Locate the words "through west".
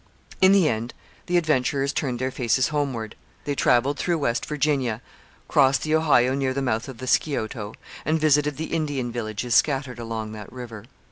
3.99-4.47